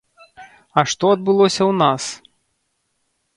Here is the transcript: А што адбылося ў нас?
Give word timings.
А 0.81 0.83
што 0.93 1.05
адбылося 1.17 1.63
ў 1.71 1.77
нас? 1.83 2.03